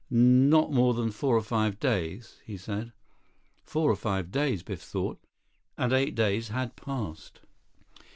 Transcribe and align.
Not 0.09 0.71
more 0.71 0.95
than 0.95 1.11
four 1.11 1.37
or 1.37 1.43
five 1.43 1.79
days, 1.79 2.37
he 2.43 2.57
said." 2.57 2.91
Four 3.61 3.91
or 3.91 3.95
five 3.95 4.31
days, 4.31 4.63
Biff 4.63 4.81
thought. 4.81 5.19
And 5.77 5.93
eight 5.93 6.15
days 6.15 6.47
had 6.47 6.75
passed. 6.75 7.41